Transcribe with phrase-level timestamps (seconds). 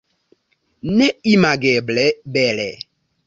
[0.99, 2.69] Neimageble bele.